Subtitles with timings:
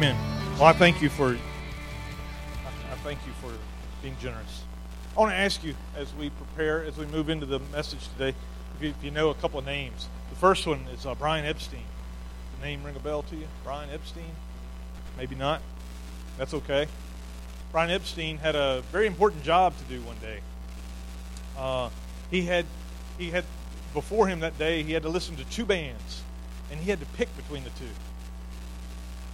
[0.00, 0.16] Amen.
[0.54, 1.36] Well, I thank you for.
[1.36, 3.52] I thank you for
[4.00, 4.62] being generous.
[5.14, 8.34] I want to ask you as we prepare, as we move into the message today,
[8.76, 10.08] if you, if you know a couple of names.
[10.30, 11.82] The first one is uh, Brian Epstein.
[12.58, 13.46] The name ring a bell to you?
[13.62, 14.30] Brian Epstein?
[15.18, 15.60] Maybe not.
[16.38, 16.86] That's okay.
[17.70, 20.40] Brian Epstein had a very important job to do one day.
[21.58, 21.90] Uh,
[22.30, 22.64] he had
[23.18, 23.44] he had
[23.92, 26.22] before him that day he had to listen to two bands,
[26.70, 27.90] and he had to pick between the two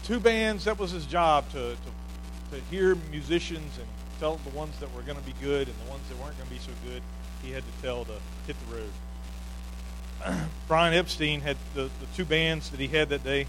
[0.06, 0.64] two bands.
[0.64, 3.86] That was his job to, to, to hear musicians and
[4.20, 6.48] tell the ones that were going to be good and the ones that weren't going
[6.48, 7.02] to be so good.
[7.42, 8.12] He had to tell to
[8.46, 10.46] hit the road.
[10.68, 13.46] Brian Epstein had the, the two bands that he had that day.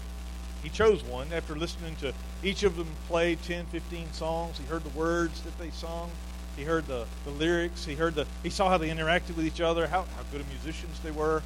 [0.62, 2.12] He chose one after listening to
[2.42, 4.58] each of them play 10, 15 songs.
[4.58, 6.10] He heard the words that they sung.
[6.56, 7.84] He heard the, the lyrics.
[7.84, 10.48] He heard the he saw how they interacted with each other, how, how good of
[10.48, 11.44] musicians they were.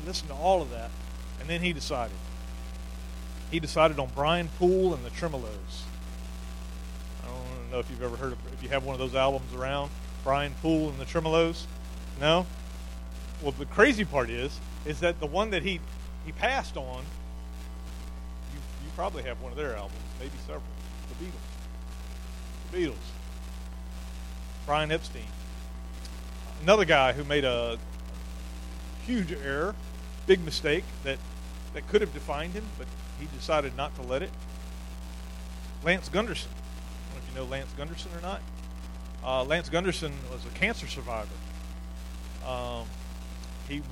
[0.00, 0.90] He listened to all of that.
[1.40, 2.16] And then he decided
[3.54, 5.84] he decided on Brian Poole and the Tremeloes.
[7.22, 9.54] I don't know if you've ever heard of, if you have one of those albums
[9.54, 9.92] around,
[10.24, 11.66] Brian Poole and the Tremeloes.
[12.20, 12.46] No?
[13.40, 15.78] Well, the crazy part is, is that the one that he,
[16.26, 17.04] he passed on,
[18.52, 20.64] you, you probably have one of their albums, maybe several.
[21.16, 22.72] The Beatles.
[22.72, 23.06] The Beatles.
[24.66, 25.22] Brian Epstein.
[26.60, 27.78] Another guy who made a
[29.06, 29.76] huge error,
[30.26, 31.18] big mistake that,
[31.72, 32.88] that could have defined him, but
[33.30, 34.30] he decided not to let it.
[35.82, 36.50] Lance Gunderson.
[36.50, 38.40] I don't know if you know Lance Gunderson or not.
[39.24, 41.28] Uh, Lance Gunderson was a cancer survivor.
[42.46, 42.86] Um,
[43.68, 43.82] he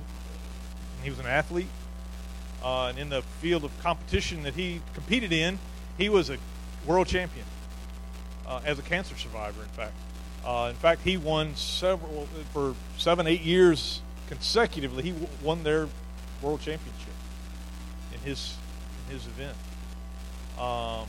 [1.03, 1.67] he was an athlete,
[2.63, 5.59] uh, and in the field of competition that he competed in,
[5.97, 6.37] he was a
[6.85, 7.45] world champion
[8.47, 9.63] uh, as a cancer survivor.
[9.63, 9.93] In fact,
[10.45, 15.03] uh, in fact, he won several for seven, eight years consecutively.
[15.03, 15.89] He won their
[16.41, 17.13] world championship
[18.13, 18.55] in his
[19.09, 19.55] his event.
[20.59, 21.07] Um,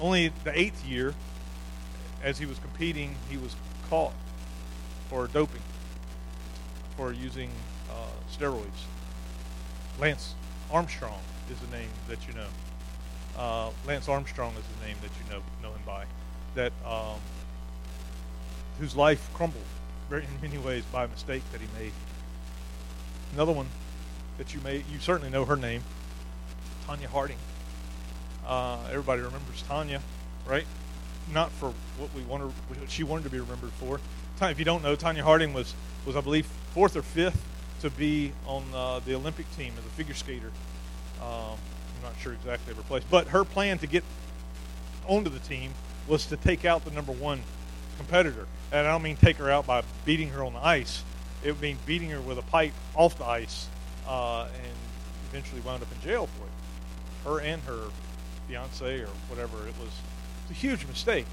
[0.00, 1.14] only the eighth year,
[2.22, 3.54] as he was competing, he was
[3.88, 4.12] caught
[5.08, 5.62] for doping,
[6.96, 7.50] for using
[7.90, 7.94] uh,
[8.30, 8.84] steroids.
[9.98, 10.34] Lance
[10.70, 11.20] Armstrong
[11.50, 12.46] is the name that you know.
[13.36, 16.04] Uh, Lance Armstrong is the name that you know know him by.
[16.54, 17.20] That um,
[18.78, 19.64] whose life crumbled
[20.10, 21.92] in many ways by a mistake that he made.
[23.34, 23.66] Another one
[24.38, 25.82] that you may you certainly know her name,
[26.88, 27.36] Tonya Harding.
[28.46, 30.00] Uh, everybody remembers Tonya,
[30.46, 30.64] right?
[31.30, 34.00] Not for what we want what she wanted to be remembered for.
[34.40, 35.74] If you don't know, Tonya Harding was,
[36.06, 37.44] was I believe, fourth or fifth
[37.80, 40.50] to be on uh, the Olympic team as a figure skater.
[41.20, 41.58] Um,
[41.96, 44.02] I'm not sure exactly her place, but her plan to get
[45.06, 45.72] onto the team
[46.06, 47.42] was to take out the number one
[47.98, 48.46] competitor.
[48.72, 51.02] And I don't mean take her out by beating her on the ice.
[51.44, 53.66] It would mean beating her with a pipe off the ice,
[54.06, 54.72] uh, and
[55.30, 56.47] eventually wound up in jail for it
[57.24, 57.80] her and her
[58.46, 59.66] fiance or whatever.
[59.66, 59.90] It was
[60.50, 61.26] a huge mistake.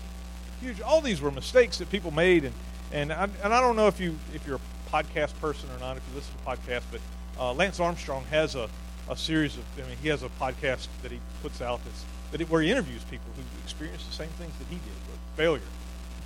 [0.61, 0.81] Huge.
[0.81, 2.53] All these were mistakes that people made, and
[2.91, 5.97] and I, and I don't know if you if you're a podcast person or not,
[5.97, 7.01] if you listen to podcasts, but
[7.39, 8.69] uh, Lance Armstrong has a,
[9.09, 9.63] a series of.
[9.77, 12.71] I mean, he has a podcast that he puts out that's that it, where he
[12.71, 15.61] interviews people who experienced the same things that he did with failure,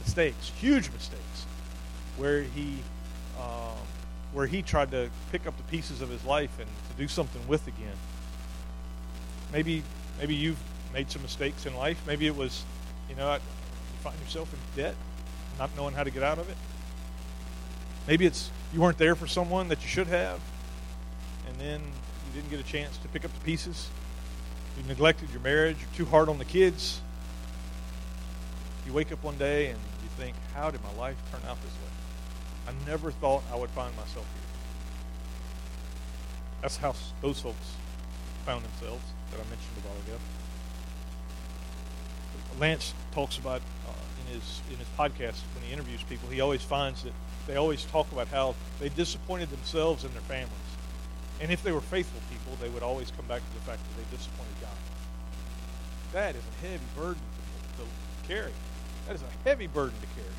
[0.03, 1.45] mistakes, huge mistakes,
[2.17, 2.77] where he.
[3.39, 3.77] Um,
[4.33, 7.41] where he tried to pick up the pieces of his life and to do something
[7.47, 7.95] with again.
[9.51, 9.83] Maybe
[10.19, 10.59] maybe you've
[10.93, 12.01] made some mistakes in life.
[12.05, 12.63] Maybe it was,
[13.09, 13.39] you know, you
[14.01, 14.95] find yourself in debt,
[15.57, 16.57] not knowing how to get out of it.
[18.07, 20.39] Maybe it's you weren't there for someone that you should have,
[21.47, 23.89] and then you didn't get a chance to pick up the pieces.
[24.77, 25.77] You neglected your marriage.
[25.79, 27.01] You're too hard on the kids.
[28.85, 31.71] You wake up one day and you think, how did my life turn out this
[31.71, 31.89] way?
[32.67, 34.49] I never thought I would find myself here.
[36.61, 37.73] That's how those folks
[38.45, 40.17] found themselves that I mentioned a while ago.
[42.59, 43.91] Lance talks about uh,
[44.25, 47.13] in his in his podcast when he interviews people, he always finds that
[47.47, 50.69] they always talk about how they disappointed themselves and their families,
[51.41, 53.97] and if they were faithful people, they would always come back to the fact that
[53.97, 54.77] they disappointed God.
[56.11, 57.21] That is a heavy burden
[57.77, 57.85] to,
[58.27, 58.51] carry.
[59.07, 60.35] That is a heavy burden to carry.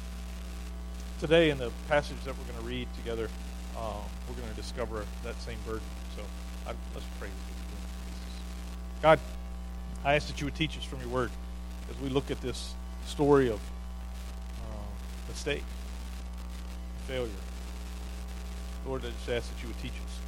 [1.19, 3.29] Today, in the passage that we're going to read together,
[3.77, 3.93] uh,
[4.29, 5.83] we're going to discover that same burden.
[6.17, 6.23] So
[6.67, 7.29] I, let's pray.
[9.03, 9.19] God,
[10.05, 11.31] I ask that you would teach us from your word
[11.91, 12.75] as we look at this
[13.07, 15.65] story of uh, mistake,
[17.07, 17.31] failure.
[18.87, 20.19] Lord, I just ask that you would teach us.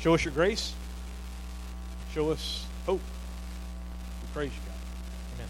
[0.00, 0.74] Show us your grace.
[2.12, 3.00] Show us hope.
[4.22, 4.76] We praise you, God.
[5.36, 5.48] Amen.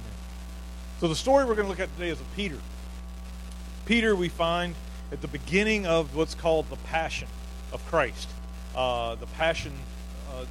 [0.00, 0.14] Amen.
[1.00, 2.58] So the story we're going to look at today is of Peter.
[3.86, 4.74] Peter, we find
[5.10, 7.28] at the beginning of what's called the Passion
[7.72, 8.28] of Christ.
[8.76, 9.72] Uh, the Passion
[10.30, 10.44] uh,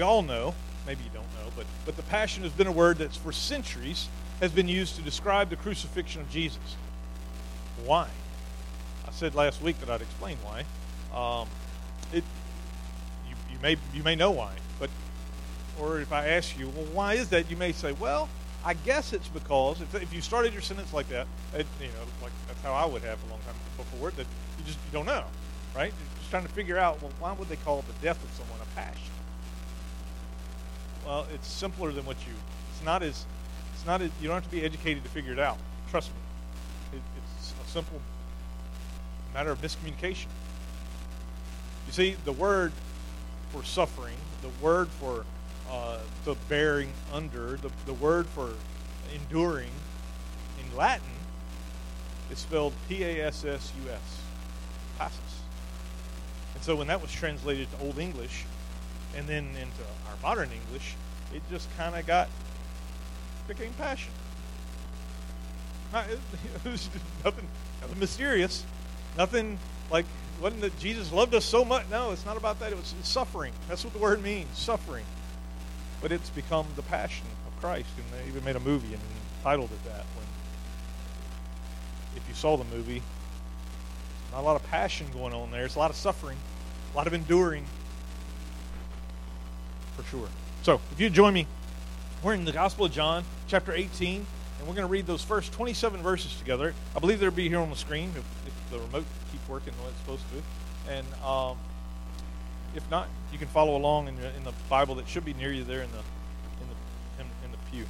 [0.00, 0.54] we all know,
[0.86, 4.08] maybe you don't know, but, but the passion has been a word that's for centuries
[4.40, 6.76] has been used to describe the crucifixion of Jesus.
[7.84, 8.08] Why?
[9.06, 10.60] I said last week that I'd explain why.
[11.14, 11.48] Um,
[12.14, 12.24] it,
[13.28, 14.88] you, you, may, you may know why, but
[15.78, 17.50] or if I ask you, well, why is that?
[17.50, 18.30] You may say, well,
[18.64, 22.06] I guess it's because if, if you started your sentence like that, it, you know,
[22.22, 24.26] like that's how I would have a long time before, that
[24.58, 25.24] you just you don't know,
[25.76, 25.92] right?
[25.92, 28.60] You're just trying to figure out, well, why would they call the death of someone
[28.62, 29.10] a passion?
[31.10, 32.32] Well, it's simpler than what you.
[32.72, 33.26] It's not as.
[33.74, 34.00] It's not.
[34.00, 35.58] As, you don't have to be educated to figure it out.
[35.90, 36.98] Trust me.
[36.98, 37.02] It,
[37.36, 38.00] it's a simple
[39.34, 40.28] matter of miscommunication.
[41.88, 42.72] You see, the word
[43.50, 45.24] for suffering, the word for
[45.68, 48.50] uh, the bearing under, the, the word for
[49.12, 49.72] enduring
[50.60, 51.08] in Latin
[52.30, 54.20] is spelled P A S S U S,
[54.96, 55.18] passus.
[56.54, 58.44] And so when that was translated to Old English
[59.16, 60.94] and then into our modern English,
[61.34, 62.28] it just kind of got,
[63.48, 64.12] became passion.
[65.92, 66.18] Not, it,
[66.64, 66.88] it was
[67.24, 67.46] nothing,
[67.80, 68.64] nothing mysterious,
[69.16, 69.58] nothing
[69.90, 70.06] like
[70.40, 71.84] wasn't that Jesus loved us so much.
[71.90, 72.72] No, it's not about that.
[72.72, 73.52] It was suffering.
[73.68, 75.04] That's what the word means, suffering
[76.00, 79.02] but it's become the passion of Christ, and they even made a movie and
[79.42, 80.04] titled it that.
[80.16, 80.26] When,
[82.16, 83.02] if you saw the movie,
[84.32, 85.64] not a lot of passion going on there.
[85.64, 86.38] It's a lot of suffering,
[86.92, 87.64] a lot of enduring,
[90.02, 90.28] for sure.
[90.62, 91.46] So, if you join me,
[92.22, 95.52] we're in the Gospel of John, chapter 18, and we're going to read those first
[95.52, 96.74] 27 verses together.
[96.94, 99.82] I believe they'll be here on the screen if, if the remote keeps working the
[99.82, 100.92] way it's supposed to.
[100.92, 101.58] And um,
[102.74, 105.52] if not, you can follow along in the, in the Bible that should be near
[105.52, 107.84] you there in the in the in, in the pew.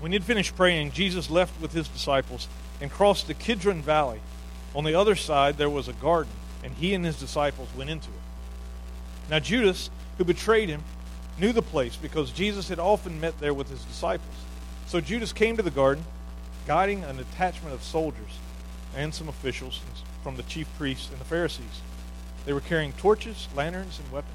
[0.00, 2.48] When he had finished praying, Jesus left with his disciples
[2.80, 4.20] and crossed the Kidron Valley.
[4.74, 6.32] On the other side there was a garden,
[6.62, 9.30] and he and his disciples went into it.
[9.30, 10.82] Now Judas, who betrayed him,
[11.38, 14.34] knew the place because Jesus had often met there with his disciples.
[14.86, 16.04] So Judas came to the garden,
[16.66, 18.38] guiding an detachment of soldiers
[18.96, 19.80] and some officials
[20.22, 21.82] from the chief priests and the Pharisees.
[22.44, 24.34] They were carrying torches, lanterns, and weapons.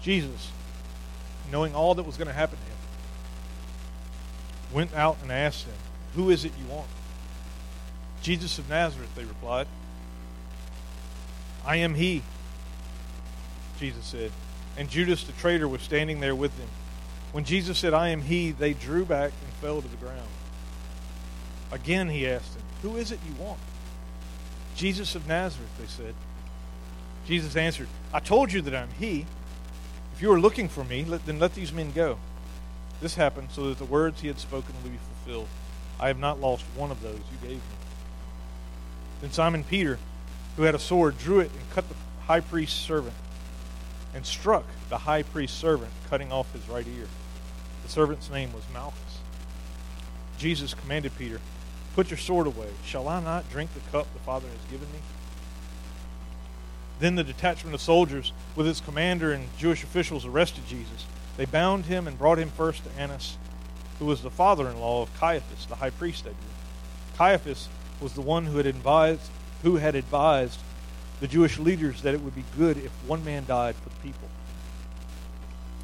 [0.00, 0.50] Jesus,
[1.50, 2.76] knowing all that was going to happen to him,
[4.72, 5.76] went out and asked them,
[6.14, 6.86] Who is it you want?
[8.22, 9.66] Jesus of Nazareth, they replied.
[11.64, 12.22] I am he,
[13.80, 14.30] Jesus said.
[14.76, 16.68] And Judas the traitor was standing there with them.
[17.32, 20.28] When Jesus said, I am he, they drew back and fell to the ground.
[21.72, 23.58] Again he asked them, Who is it you want?
[24.76, 26.14] Jesus of Nazareth, they said.
[27.26, 29.26] Jesus answered, I told you that I'm he.
[30.14, 32.18] If you are looking for me, let, then let these men go.
[33.00, 35.48] This happened so that the words he had spoken would be fulfilled.
[35.98, 37.76] I have not lost one of those you gave me.
[39.20, 39.98] Then Simon Peter,
[40.56, 41.94] who had a sword, drew it and cut the
[42.26, 43.14] high priest's servant,
[44.14, 47.06] and struck the high priest's servant, cutting off his right ear.
[47.84, 49.18] The servant's name was Malchus.
[50.38, 51.40] Jesus commanded Peter,
[51.94, 52.68] Put your sword away.
[52.84, 55.00] Shall I not drink the cup the Father has given me?
[57.00, 61.06] Then the detachment of soldiers, with its commander and Jewish officials, arrested Jesus.
[61.36, 63.38] They bound him and brought him first to Annas,
[63.98, 67.16] who was the father in law of Caiaphas, the high priest that year.
[67.16, 67.68] Caiaphas
[68.00, 69.30] was the one who had advised
[69.62, 70.58] who had advised
[71.20, 74.28] the Jewish leaders that it would be good if one man died for the people.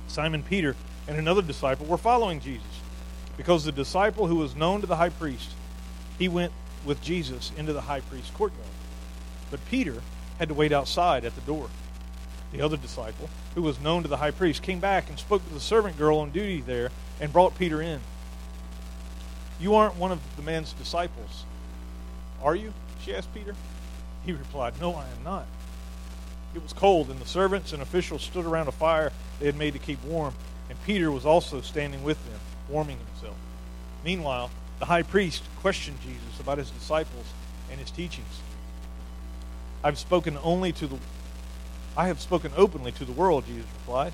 [0.09, 0.75] Simon Peter
[1.07, 2.67] and another disciple were following Jesus,
[3.37, 5.51] because the disciple who was known to the high priest
[6.19, 6.53] he went
[6.85, 8.67] with Jesus into the high priest's courtyard.
[9.51, 10.03] But Peter
[10.39, 11.69] had to wait outside at the door.
[12.53, 15.53] The other disciple, who was known to the high priest, came back and spoke to
[15.53, 16.91] the servant girl on duty there
[17.21, 18.01] and brought Peter in.
[19.61, 21.45] You aren't one of the man's disciples,
[22.43, 22.73] are you?
[23.03, 23.55] She asked Peter.
[24.27, 25.47] He replied, No, I am not.
[26.55, 29.75] It was cold, and the servants and officials stood around a fire they had made
[29.75, 30.35] to keep warm,
[30.69, 33.37] and Peter was also standing with them, warming himself.
[34.05, 37.27] Meanwhile, the high priest questioned Jesus about his disciples
[37.71, 38.41] and his teachings.
[39.85, 40.99] I've spoken only to the
[41.97, 44.13] I have spoken openly to the world, Jesus replied.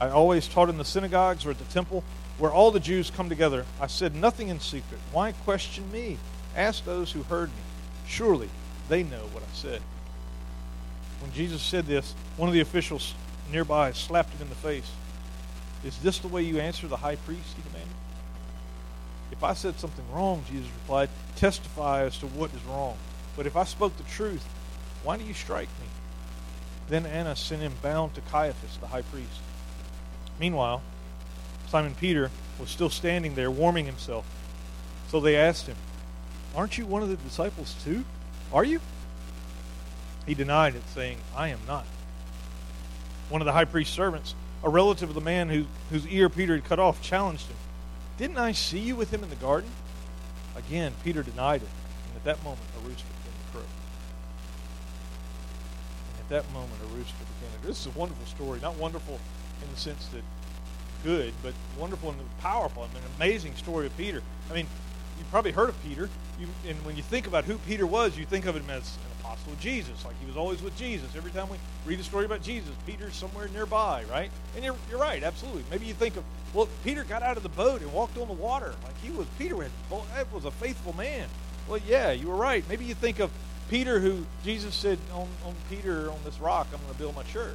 [0.00, 2.02] I always taught in the synagogues or at the temple
[2.38, 3.66] where all the Jews come together.
[3.78, 5.00] I said nothing in secret.
[5.12, 6.16] Why question me?
[6.56, 7.62] Ask those who heard me.
[8.06, 8.48] Surely
[8.90, 9.80] they know what I said.
[11.20, 13.14] When Jesus said this, one of the officials
[13.50, 14.90] nearby slapped him in the face.
[15.84, 17.56] Is this the way you answer the high priest?
[17.56, 17.94] He demanded.
[19.32, 22.96] If I said something wrong, Jesus replied, testify as to what is wrong.
[23.36, 24.44] But if I spoke the truth,
[25.02, 25.86] why do you strike me?
[26.88, 29.40] Then Annas sent him bound to Caiaphas, the high priest.
[30.40, 30.82] Meanwhile,
[31.68, 34.26] Simon Peter was still standing there warming himself.
[35.08, 35.76] So they asked him,
[36.54, 38.04] Aren't you one of the disciples too?
[38.52, 38.80] Are you?
[40.26, 41.84] He denied it, saying, I am not.
[43.28, 46.54] One of the high priest's servants, a relative of the man who, whose ear Peter
[46.54, 47.56] had cut off, challenged him.
[48.18, 49.70] Didn't I see you with him in the garden?
[50.56, 51.68] Again, Peter denied it,
[52.08, 53.66] and at that moment a rooster began to crow.
[56.10, 57.68] And at that moment a rooster began to crow.
[57.68, 58.60] This is a wonderful story.
[58.60, 59.18] Not wonderful
[59.62, 60.22] in the sense that
[61.02, 62.82] good, but wonderful and powerful.
[62.82, 64.22] I mean, an amazing story of Peter.
[64.50, 64.66] I mean,
[65.20, 66.08] you've probably heard of Peter.
[66.40, 69.20] You, and when you think about who Peter was, you think of him as an
[69.20, 70.04] apostle of Jesus.
[70.04, 71.14] Like he was always with Jesus.
[71.14, 74.30] Every time we read a story about Jesus, Peter's somewhere nearby, right?
[74.56, 75.64] And you're, you're right, absolutely.
[75.70, 76.24] Maybe you think of,
[76.54, 78.74] well, Peter got out of the boat and walked on the water.
[78.82, 81.28] Like he was, Peter was a faithful man.
[81.68, 82.64] Well, yeah, you were right.
[82.68, 83.30] Maybe you think of
[83.68, 87.22] Peter, who Jesus said, on, on Peter, on this rock, I'm going to build my
[87.24, 87.54] church.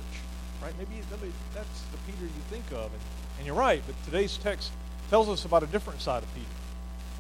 [0.62, 0.74] Right?
[0.78, 2.86] Maybe, maybe that's the Peter you think of.
[2.86, 3.02] And,
[3.40, 4.72] and you're right, but today's text
[5.10, 6.48] tells us about a different side of Peter.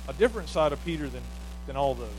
[0.07, 1.23] A different side of Peter than,
[1.67, 2.09] than all those.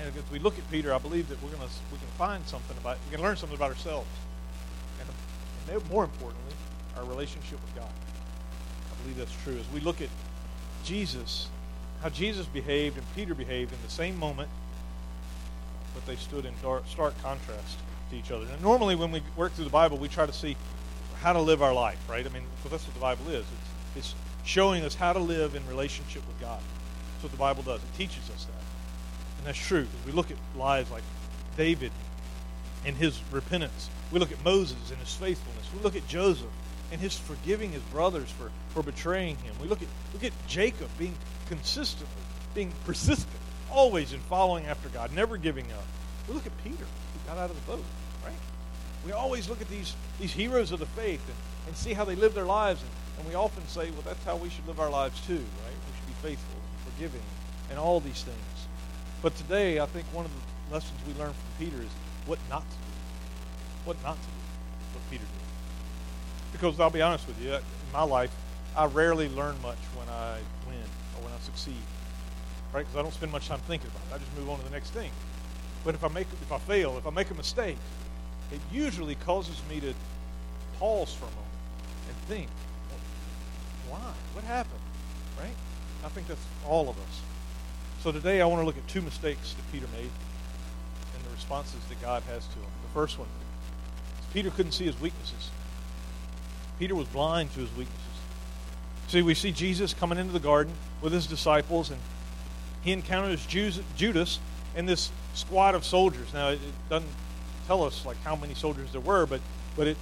[0.00, 2.76] And as we look at Peter, I believe that we're gonna we can find something
[2.78, 4.08] about we can learn something about ourselves,
[5.00, 5.08] and,
[5.70, 6.54] and more importantly,
[6.96, 7.90] our relationship with God.
[8.90, 9.56] I believe that's true.
[9.58, 10.08] As we look at
[10.82, 11.48] Jesus,
[12.02, 14.48] how Jesus behaved and Peter behaved in the same moment,
[15.94, 17.78] but they stood in dark, stark contrast
[18.10, 18.46] to each other.
[18.52, 20.56] And normally, when we work through the Bible, we try to see
[21.20, 22.26] how to live our life, right?
[22.26, 23.44] I mean, that's what the Bible is.
[23.94, 26.60] It's, it's showing us how to live in relationship with God.
[27.12, 27.80] That's what the Bible does.
[27.82, 28.62] It teaches us that.
[29.38, 29.86] And that's true.
[30.06, 31.02] We look at lives like
[31.56, 31.92] David
[32.84, 35.66] and his repentance, we look at Moses and his faithfulness.
[35.74, 36.50] We look at Joseph
[36.90, 39.54] and his forgiving his brothers for, for betraying him.
[39.60, 41.14] We look at look at Jacob being
[41.48, 42.22] consistently,
[42.54, 43.32] being persistent,
[43.70, 45.84] always in following after God, never giving up.
[46.28, 47.84] We look at Peter, who got out of the boat,
[48.24, 48.34] right?
[49.06, 51.36] We always look at these, these heroes of the faith and,
[51.68, 52.82] and see how they live their lives.
[52.82, 55.76] And, and we often say, well, that's how we should live our lives too, right?
[55.86, 57.22] We should be faithful and forgiving
[57.70, 58.66] and all these things.
[59.22, 61.90] But today, I think one of the lessons we learn from Peter is
[62.26, 62.92] what not to do.
[63.84, 64.42] What not to do,
[64.94, 66.52] what Peter did.
[66.52, 68.34] Because I'll be honest with you, in my life,
[68.76, 70.84] I rarely learn much when I win
[71.16, 71.82] or when I succeed,
[72.72, 72.80] right?
[72.80, 74.14] Because I don't spend much time thinking about it.
[74.14, 75.10] I just move on to the next thing.
[75.84, 77.76] But if I make, if I fail, if I make a mistake,
[78.50, 79.94] it usually causes me to
[80.78, 81.46] pause for a moment
[82.08, 82.48] and think,
[83.92, 84.12] why?
[84.32, 84.80] What happened?
[85.38, 85.54] Right?
[86.04, 87.20] I think that's all of us.
[88.02, 90.10] So today I want to look at two mistakes that Peter made
[91.14, 92.70] and the responses that God has to them.
[92.88, 93.28] The first one
[94.32, 95.50] Peter couldn't see his weaknesses.
[96.78, 98.00] Peter was blind to his weaknesses.
[99.08, 100.72] See, we see Jesus coming into the garden
[101.02, 102.00] with his disciples, and
[102.80, 104.38] he encounters Judas
[104.74, 106.32] and this squad of soldiers.
[106.32, 107.10] Now, it doesn't
[107.66, 109.42] tell us like how many soldiers there were, but
[109.76, 109.98] but it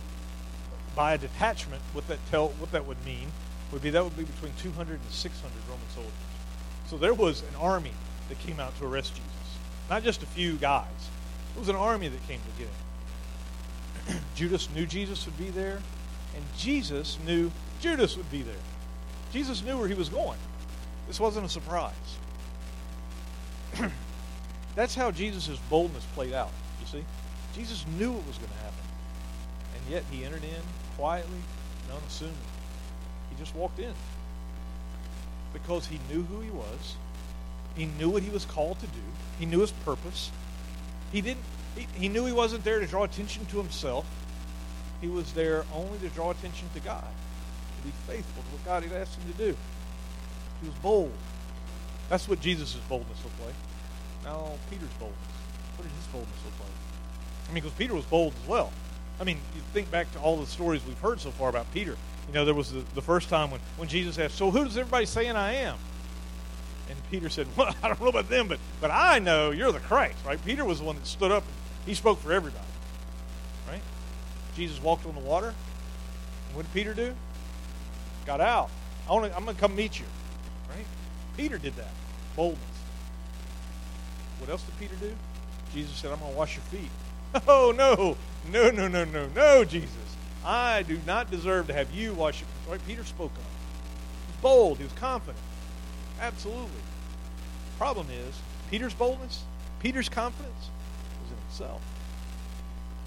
[0.94, 3.32] by a detachment, what that tell what that would mean
[3.72, 6.12] would be that would be between 200 and 600 Roman soldiers.
[6.88, 7.92] So there was an army
[8.28, 9.58] that came out to arrest Jesus.
[9.88, 10.86] Not just a few guys.
[11.54, 12.68] It was an army that came to get
[14.16, 14.22] him.
[14.34, 15.80] Judas knew Jesus would be there,
[16.34, 17.50] and Jesus knew
[17.80, 18.54] Judas would be there.
[19.32, 20.38] Jesus knew where he was going.
[21.06, 21.92] This wasn't a surprise.
[24.76, 26.50] That's how Jesus' boldness played out,
[26.80, 27.04] you see?
[27.54, 28.84] Jesus knew what was going to happen.
[29.76, 30.62] And yet he entered in
[30.96, 31.40] quietly
[31.84, 32.34] and unassuming.
[33.40, 33.94] Just walked in
[35.54, 36.96] because he knew who he was.
[37.74, 39.00] He knew what he was called to do.
[39.38, 40.30] He knew his purpose.
[41.10, 41.42] He didn't
[41.76, 44.06] he, he knew he wasn't there to draw attention to himself.
[45.00, 48.82] He was there only to draw attention to God, to be faithful to what God
[48.82, 49.56] had asked him to do.
[50.60, 51.12] He was bold.
[52.10, 53.54] That's what Jesus' boldness looked like.
[54.24, 55.18] Now, Peter's boldness.
[55.76, 56.76] What did his boldness look like?
[57.48, 58.70] I mean, because Peter was bold as well.
[59.18, 61.96] I mean, you think back to all the stories we've heard so far about Peter.
[62.30, 64.78] You know, there was the, the first time when, when Jesus asked, So who does
[64.78, 65.76] everybody saying I am?
[66.88, 69.80] And Peter said, Well, I don't know about them, but, but I know you're the
[69.80, 70.42] Christ, right?
[70.44, 71.42] Peter was the one that stood up.
[71.86, 72.64] he spoke for everybody,
[73.68, 73.80] right?
[74.54, 75.48] Jesus walked on the water.
[75.48, 77.14] And what did Peter do?
[78.26, 78.70] Got out.
[79.08, 80.06] I wanna, I'm going to come meet you,
[80.68, 80.86] right?
[81.36, 81.90] Peter did that.
[82.36, 82.62] Boldness.
[84.38, 85.12] What else did Peter do?
[85.74, 86.90] Jesus said, I'm going to wash your feet.
[87.46, 88.16] Oh, no,
[88.50, 90.09] no, no, no, no, no, Jesus.
[90.44, 92.48] I do not deserve to have you wash your.
[92.72, 92.86] Right?
[92.86, 94.42] Peter spoke up.
[94.42, 94.78] Bold.
[94.78, 95.38] He was confident.
[96.20, 96.70] Absolutely.
[96.70, 98.34] The problem is,
[98.70, 99.42] Peter's boldness,
[99.80, 100.70] Peter's confidence
[101.22, 101.82] was in himself.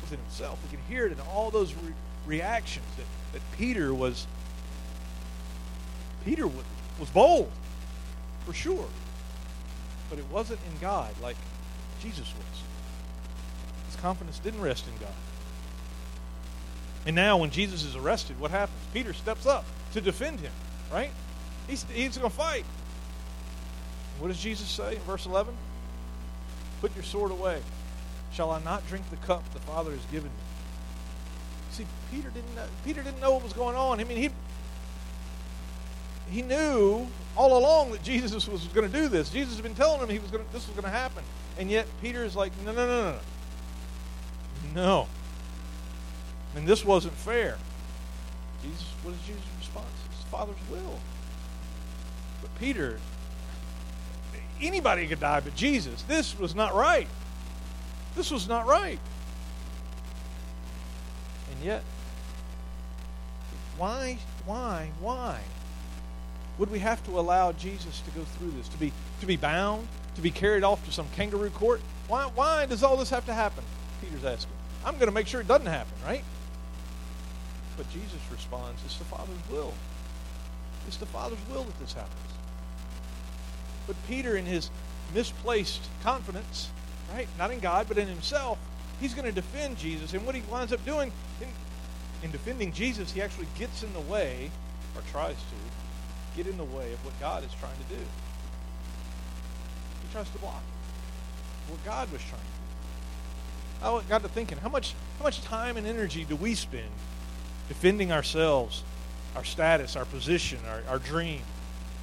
[0.02, 0.60] Was in himself.
[0.64, 1.94] We can hear it in all those re-
[2.26, 4.28] reactions that, that Peter was.
[6.26, 6.64] Peter was,
[7.00, 7.52] was bold,
[8.46, 8.88] for sure.
[10.10, 11.36] But it wasn't in God like
[12.02, 12.64] Jesus was
[13.88, 15.14] His confidence didn't rest in God.
[17.06, 18.80] And now, when Jesus is arrested, what happens?
[18.94, 20.52] Peter steps up to defend him,
[20.92, 21.12] right?
[21.68, 22.66] He's, he's going to fight.
[24.20, 25.54] What does Jesus say in verse 11?
[26.82, 27.62] Put your sword away.
[28.32, 30.44] Shall I not drink the cup the Father has given me?
[31.72, 34.00] See, Peter didn't know, Peter didn't know what was going on.
[34.00, 34.30] I mean, he
[36.30, 39.30] he knew all along that Jesus was going to do this.
[39.30, 41.24] Jesus had been telling him he was going to, this was going to happen,
[41.58, 43.20] and yet Peter is like, no, no, no, no,
[44.74, 45.08] no,
[46.56, 47.58] And this wasn't fair.
[48.62, 49.88] Jesus, what is Jesus' response?
[50.34, 51.00] Father's will.
[52.42, 53.00] But Peter,
[54.60, 56.02] anybody could die but Jesus.
[56.04, 57.08] This was not right.
[58.16, 58.98] This was not right.
[61.52, 61.84] And yet,
[63.78, 64.18] why,
[64.48, 65.40] why, why
[66.58, 69.88] would we have to allow Jesus to go through this, to be, to be bound,
[70.16, 71.80] to be carried off to some kangaroo court?
[72.08, 73.64] Why, why does all this have to happen?
[74.02, 74.54] Peter's asking.
[74.84, 76.24] I'm going to make sure it doesn't happen, right?
[77.78, 79.74] But Jesus responds, It's the Father's will.
[80.88, 82.14] It's the Father's will that this happens.
[83.88, 84.70] But Peter, in his
[85.14, 86.70] misplaced confidence,
[87.14, 88.58] right, not in God, but in himself,
[89.00, 90.14] he's going to defend Jesus.
[90.14, 91.12] And what he winds up doing
[91.42, 91.48] in,
[92.22, 94.52] in defending Jesus, he actually gets in the way,
[94.96, 98.02] or tries to, get in the way of what God is trying to do.
[100.02, 100.64] He tries to block
[101.68, 102.48] what God was trying to
[103.84, 103.98] do.
[103.98, 106.90] I got to thinking, how much, how much time and energy do we spend
[107.68, 108.84] defending ourselves,
[109.36, 111.42] our status, our position, our, our dream,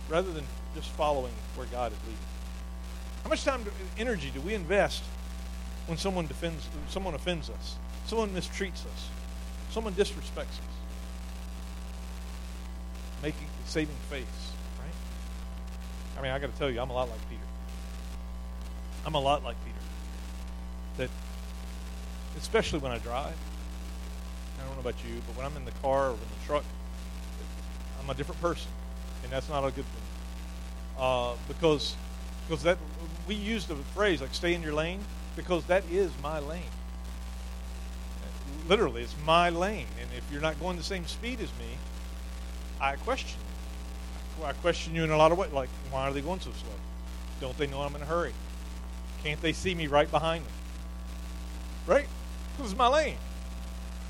[0.08, 2.18] rather than just following where God is leading.
[3.22, 3.64] How much time,
[3.98, 5.02] energy do we invest
[5.86, 7.76] when someone defends, someone offends us,
[8.06, 9.08] someone mistreats us,
[9.70, 10.74] someone disrespects us?
[13.22, 14.24] Making, saving face,
[14.78, 16.18] right?
[16.18, 17.40] I mean, I got to tell you, I'm a lot like Peter.
[19.04, 19.76] I'm a lot like Peter.
[20.96, 21.10] That,
[22.38, 23.34] especially when I drive,
[24.60, 26.64] I don't know about you, but when I'm in the car or in the truck,
[28.00, 28.70] I'm a different person,
[29.22, 30.02] and that's not a good thing.
[30.98, 31.96] Uh, because
[32.46, 32.78] because that
[33.26, 35.00] we use the phrase like "stay in your lane"
[35.36, 36.62] because that is my lane.
[38.68, 41.76] Literally, it's my lane, and if you're not going the same speed as me,
[42.80, 43.40] I question
[44.38, 44.44] you.
[44.44, 45.52] I question you in a lot of ways.
[45.52, 46.72] Like, why are they going so slow?
[47.40, 48.32] Don't they know I'm in a hurry?
[49.22, 50.52] Can't they see me right behind them?
[51.86, 52.06] Right?
[52.56, 53.16] Because it's my lane.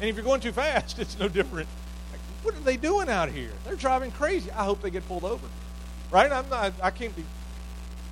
[0.00, 1.68] And if you're going too fast, it's no different.
[2.10, 3.50] Like, what are they doing out here?
[3.64, 4.50] They're driving crazy.
[4.50, 5.46] I hope they get pulled over.
[6.10, 6.32] Right?
[6.32, 6.72] I'm not.
[6.82, 7.24] I can't be.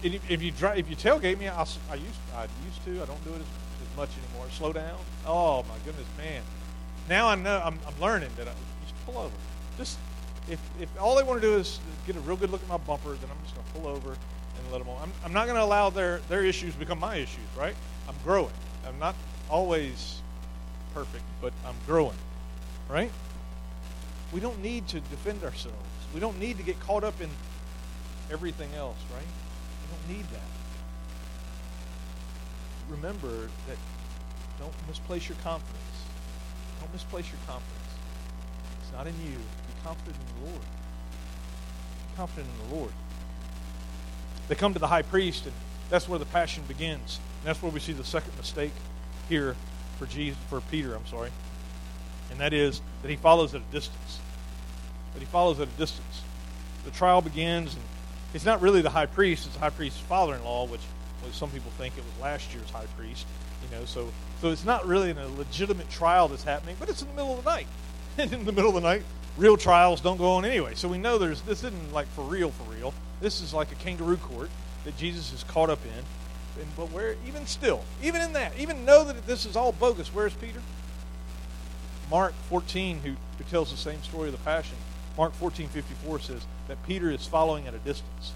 [0.00, 3.02] If, you drive, if you tailgate me, I'll, I used I used to.
[3.02, 4.48] I don't do it as, as much anymore.
[4.52, 4.96] Slow down.
[5.26, 6.42] Oh my goodness, man!
[7.08, 7.60] Now I know.
[7.64, 8.52] I'm, I'm learning that I
[8.84, 9.34] just pull over.
[9.76, 9.98] Just
[10.48, 12.76] if if all they want to do is get a real good look at my
[12.76, 15.02] bumper, then I'm just going to pull over and let them on.
[15.02, 17.48] I'm, I'm not going to allow their their issues become my issues.
[17.56, 17.74] Right?
[18.08, 18.52] I'm growing.
[18.86, 19.16] I'm not
[19.50, 20.20] always
[20.94, 22.16] perfect, but I'm growing.
[22.88, 23.10] Right?
[24.32, 25.76] We don't need to defend ourselves.
[26.14, 27.30] We don't need to get caught up in
[28.30, 29.22] everything else, right?
[29.22, 30.40] We don't need that.
[32.90, 33.76] Remember that
[34.58, 35.78] don't misplace your confidence.
[36.80, 37.74] Don't misplace your confidence.
[38.82, 39.36] It's not in you.
[39.36, 40.62] Be confident in the Lord.
[40.62, 42.92] Be confident in the Lord.
[44.48, 45.54] They come to the high priest, and
[45.90, 47.20] that's where the passion begins.
[47.40, 48.72] And that's where we see the second mistake
[49.28, 49.56] here
[49.98, 51.30] for Jesus, for Peter, I'm sorry.
[52.30, 54.20] And that is that he follows at a distance.
[55.14, 56.22] That he follows at a distance.
[56.84, 57.82] The trial begins, and
[58.34, 60.80] it's not really the high priest; it's the high priest's father-in-law, which
[61.22, 63.26] well, some people think it was last year's high priest.
[63.62, 67.08] You know, so so it's not really a legitimate trial that's happening, but it's in
[67.08, 67.66] the middle of the night.
[68.16, 69.02] And in the middle of the night,
[69.36, 70.74] real trials don't go on anyway.
[70.74, 72.94] So we know there's this isn't like for real, for real.
[73.20, 74.50] This is like a kangaroo court
[74.84, 76.04] that Jesus is caught up in.
[76.60, 80.12] And, but where, even still, even in that, even know that this is all bogus.
[80.12, 80.60] Where's Peter?
[82.10, 84.76] Mark 14, who, who tells the same story of the Passion,
[85.16, 88.32] Mark 14, 54 says that Peter is following at a distance.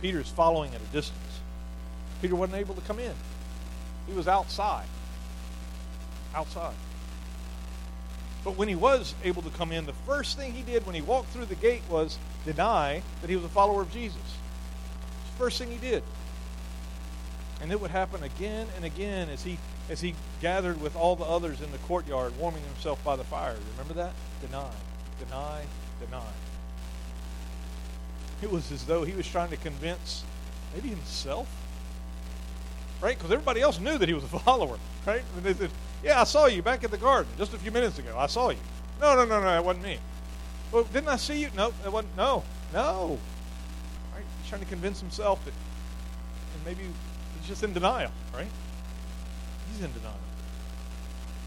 [0.00, 1.40] Peter is following at a distance.
[2.22, 3.12] Peter wasn't able to come in.
[4.06, 4.86] He was outside.
[6.34, 6.74] Outside.
[8.44, 11.02] But when he was able to come in, the first thing he did when he
[11.02, 14.22] walked through the gate was deny that he was a follower of Jesus.
[15.36, 16.02] First thing he did.
[17.60, 19.58] And it would happen again and again as he
[19.90, 23.56] as he gathered with all the others in the courtyard, warming himself by the fire.
[23.72, 24.12] Remember that?
[24.40, 24.70] Deny,
[25.18, 25.62] deny,
[26.04, 26.22] deny.
[28.40, 30.24] It was as though he was trying to convince
[30.74, 31.48] maybe himself,
[33.02, 33.18] right?
[33.18, 35.22] Because everybody else knew that he was a follower, right?
[35.36, 35.70] And they said,
[36.02, 38.16] "Yeah, I saw you back at the garden just a few minutes ago.
[38.16, 38.58] I saw you."
[39.00, 39.98] No, no, no, no, it wasn't me.
[40.72, 41.50] Well, didn't I see you?
[41.56, 42.16] No, it wasn't.
[42.16, 42.42] No,
[42.72, 43.18] no.
[44.14, 44.24] Right?
[44.40, 45.54] He's trying to convince himself that,
[46.54, 46.88] and maybe
[47.40, 48.46] he's just in denial, right?
[49.72, 50.14] He's in denial.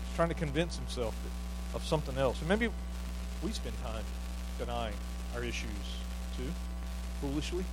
[0.08, 2.40] He's trying to convince himself that, of something else.
[2.40, 2.70] And maybe
[3.44, 4.04] we spend time
[4.58, 4.96] denying
[5.36, 5.70] our issues
[6.38, 6.52] too,
[7.22, 7.66] foolishly.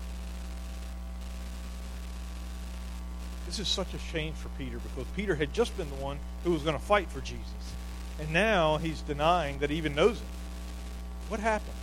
[3.46, 6.52] This is such a shame for Peter because Peter had just been the one who
[6.52, 7.44] was going to fight for Jesus.
[8.20, 10.26] And now he's denying that he even knows it.
[11.28, 11.74] What happened?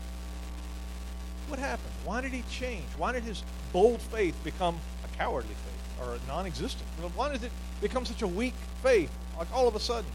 [1.47, 1.93] What happened?
[2.05, 2.85] Why did he change?
[2.97, 6.87] Why did his bold faith become a cowardly faith or non existent?
[7.15, 10.09] Why does it become such a weak faith, like all of a sudden?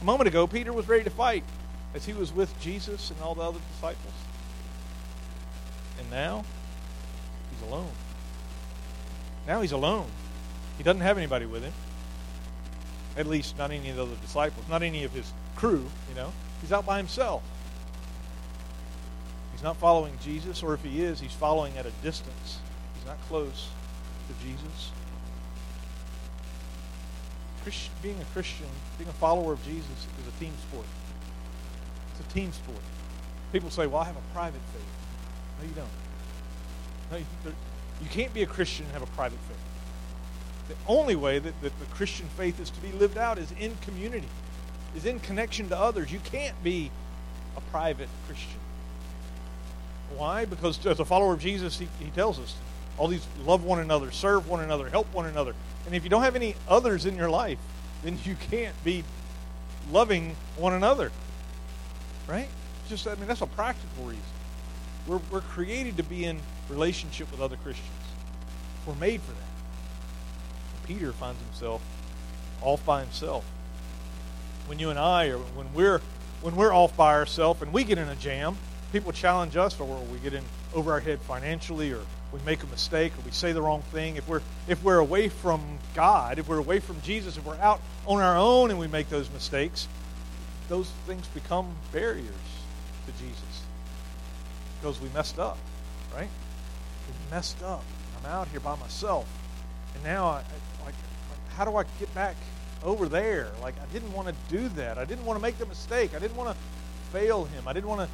[0.00, 1.44] A moment ago, Peter was ready to fight
[1.94, 4.12] as he was with Jesus and all the other disciples.
[5.98, 6.44] And now,
[7.50, 7.92] he's alone.
[9.46, 10.06] Now he's alone.
[10.76, 11.72] He doesn't have anybody with him.
[13.16, 16.32] At least not any of the other disciples, not any of his crew, you know.
[16.60, 17.42] He's out by himself.
[19.52, 22.58] He's not following Jesus, or if he is, he's following at a distance.
[22.96, 23.68] He's not close
[24.44, 24.90] Jesus.
[28.02, 28.66] being a Christian,
[28.98, 30.86] being a follower of Jesus is a team sport.
[32.10, 32.80] It's a team sport.
[33.52, 35.60] People say, well, I have a private faith.
[35.60, 35.88] No, you don't.
[37.10, 37.54] No, you,
[38.02, 39.56] you can't be a Christian and have a private faith.
[40.68, 43.76] The only way that, that the Christian faith is to be lived out is in
[43.82, 44.28] community,
[44.96, 46.12] is in connection to others.
[46.12, 46.90] You can't be
[47.56, 48.60] a private Christian.
[50.16, 50.44] Why?
[50.44, 52.56] Because as a follower of Jesus, he, he tells us
[52.98, 55.54] all these love one another, serve one another, help one another.
[55.86, 57.58] And if you don't have any others in your life,
[58.02, 59.04] then you can't be
[59.90, 61.10] loving one another.
[62.26, 62.48] Right?
[62.88, 64.22] Just, I mean, that's a practical reason.
[65.06, 67.88] We're, we're created to be in relationship with other Christians.
[68.86, 70.86] We're made for that.
[70.86, 71.82] Peter finds himself
[72.62, 73.44] off by himself.
[74.66, 76.00] When you and I are, when we're,
[76.40, 78.56] when we're off by ourselves and we get in a jam,
[78.92, 82.00] people challenge us or we get in over our head financially or
[82.34, 84.16] we make a mistake or we say the wrong thing.
[84.16, 87.80] If we're, if we're away from God, if we're away from Jesus, if we're out
[88.06, 89.86] on our own and we make those mistakes,
[90.68, 92.26] those things become barriers
[93.06, 93.62] to Jesus
[94.80, 95.58] because we messed up,
[96.12, 96.28] right?
[97.06, 97.84] We messed up.
[98.18, 99.28] I'm out here by myself.
[99.94, 100.42] And now I,
[100.84, 100.94] like,
[101.56, 102.34] how do I get back
[102.82, 103.50] over there?
[103.62, 104.98] Like, I didn't want to do that.
[104.98, 106.16] I didn't want to make the mistake.
[106.16, 106.56] I didn't want to
[107.12, 107.68] fail him.
[107.68, 108.08] I didn't want to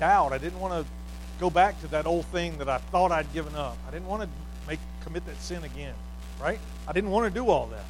[0.00, 0.32] doubt.
[0.32, 0.90] I didn't want to
[1.40, 3.76] go back to that old thing that I thought I'd given up.
[3.86, 4.28] I didn't want to
[4.66, 5.94] make commit that sin again,
[6.40, 6.58] right?
[6.86, 7.84] I didn't want to do all that.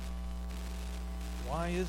[1.48, 1.88] Why is it?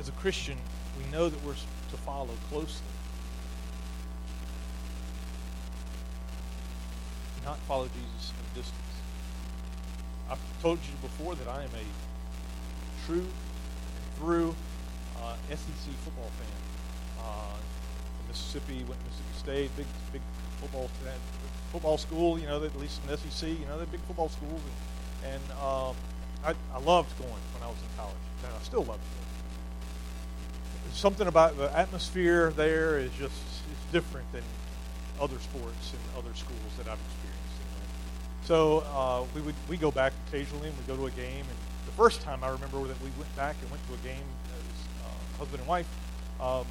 [0.00, 0.58] As a Christian,
[0.98, 2.86] we know that we're to follow closely.
[7.44, 8.80] Not follow Jesus in distance.
[10.30, 13.26] I've told you before that I am a true
[14.16, 14.54] through
[15.20, 17.22] uh, SEC football fan.
[17.22, 17.56] Uh,
[18.34, 20.22] Mississippi, went to Mississippi State, big big
[20.60, 20.90] football
[21.70, 22.36] football school.
[22.38, 24.60] You know, at least in SEC, you know, they're big football schools,
[25.22, 25.94] and, and um,
[26.44, 29.24] I, I loved going when I was in college, and I still love it.
[30.84, 34.42] There's something about the atmosphere there is just it's different than
[35.20, 37.44] other sports and other schools that I've experienced.
[38.44, 41.46] So uh, we would we go back occasionally and we go to a game.
[41.48, 44.26] And the first time I remember that we went back and went to a game
[44.52, 45.88] as uh, husband and wife.
[46.40, 46.66] Um,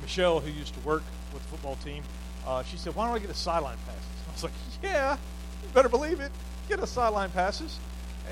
[0.00, 2.02] Michelle, who used to work with the football team,
[2.46, 5.16] uh, she said, "Why don't I get a sideline passes?" I was like, "Yeah,
[5.62, 6.32] you better believe it.
[6.68, 7.78] Get a sideline passes."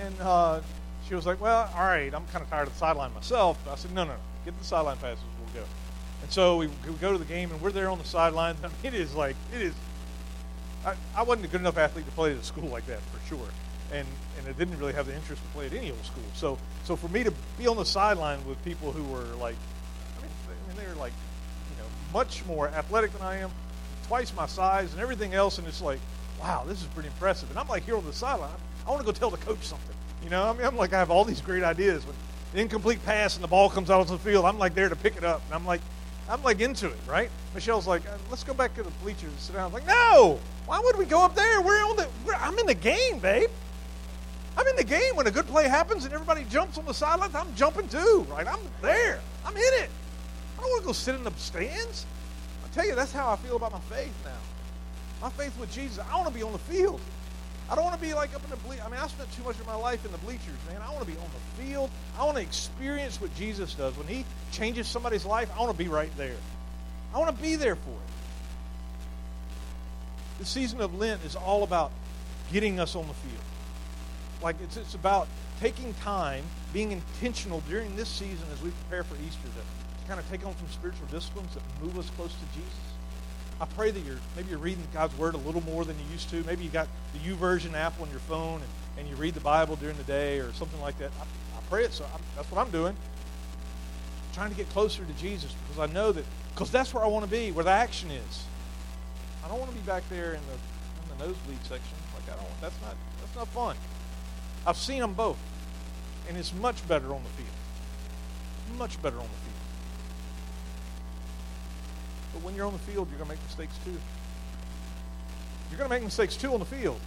[0.04, 0.60] And uh,
[1.08, 2.12] she was like, "Well, all right.
[2.14, 4.18] I'm kind of tired of the sideline myself." I said, "No, no, no.
[4.44, 5.24] Get the sideline passes.
[5.38, 5.68] We'll go."
[6.22, 8.58] And so we, we go to the game, and we're there on the sidelines.
[8.64, 9.74] I mean, it is like it is
[10.86, 13.28] I, I wasn't a good enough athlete to play at a school like that for
[13.28, 13.48] sure,
[13.92, 14.06] and
[14.38, 16.22] and I didn't really have the interest to play at any old school.
[16.34, 19.56] So so for me to be on the sideline with people who were like,
[20.16, 21.12] I mean, I mean they were like,
[22.12, 23.50] much more athletic than I am,
[24.06, 25.98] twice my size and everything else, and it's like,
[26.40, 27.50] wow, this is pretty impressive.
[27.50, 28.50] And I'm like here on the sideline,
[28.86, 29.96] I want to go tell the coach something.
[30.22, 32.04] You know, I mean, I'm like I have all these great ideas.
[32.06, 32.14] When
[32.52, 34.96] the incomplete pass and the ball comes out of the field, I'm like there to
[34.96, 35.80] pick it up, and I'm like,
[36.28, 37.30] I'm like into it, right?
[37.54, 39.66] Michelle's like, uh, let's go back to the bleachers and sit down.
[39.66, 41.60] I'm like, no, why would we go up there?
[41.60, 42.08] We're on the.
[42.24, 43.50] We're, I'm in the game, babe.
[44.56, 47.34] I'm in the game when a good play happens and everybody jumps on the sidelines.
[47.34, 48.46] I'm jumping too, right?
[48.46, 49.20] I'm there.
[49.44, 49.90] I'm in it.
[50.66, 52.06] I don't want to go sit in the stands.
[52.64, 54.32] I tell you, that's how I feel about my faith now.
[55.22, 56.04] My faith with Jesus.
[56.10, 57.00] I want to be on the field.
[57.70, 58.84] I don't want to be like up in the bleachers.
[58.84, 60.82] I mean, I spent too much of my life in the bleachers, man.
[60.82, 61.88] I want to be on the field.
[62.18, 63.96] I want to experience what Jesus does.
[63.96, 66.34] When he changes somebody's life, I want to be right there.
[67.14, 68.10] I want to be there for it.
[70.40, 71.92] The season of Lent is all about
[72.52, 73.44] getting us on the field.
[74.42, 75.28] Like it's, it's about
[75.60, 80.28] taking time, being intentional during this season as we prepare for Easter to kind of
[80.30, 82.78] take on some spiritual disciplines that move us close to Jesus.
[83.60, 86.28] I pray that you're maybe you're reading God's Word a little more than you used
[86.30, 86.44] to.
[86.44, 89.76] Maybe you got the YouVersion app on your phone and, and you read the Bible
[89.76, 91.10] during the day or something like that.
[91.18, 91.92] I, I pray it.
[91.92, 92.94] So I'm, that's what I'm doing.
[92.94, 97.06] I'm trying to get closer to Jesus because I know that because that's where I
[97.06, 98.44] want to be, where the action is.
[99.44, 101.96] I don't want to be back there in the in the nosebleed section.
[102.14, 102.60] Like I don't.
[102.60, 103.76] That's not that's not fun.
[104.66, 105.38] I've seen them both.
[106.28, 108.78] And it's much better on the field.
[108.78, 109.55] Much better on the field.
[112.36, 113.96] But when you're on the field, you're going to make mistakes too.
[115.70, 117.00] You're going to make mistakes too on the field.